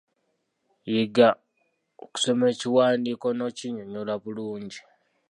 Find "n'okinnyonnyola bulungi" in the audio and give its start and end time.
3.33-4.79